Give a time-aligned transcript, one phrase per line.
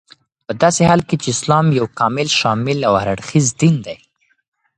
[0.47, 3.95] پداسي حال كې چې اسلام يو كامل، شامل او هر اړخيز دين دى